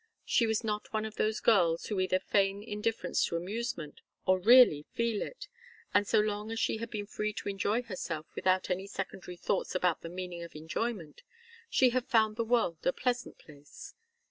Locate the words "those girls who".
1.17-1.99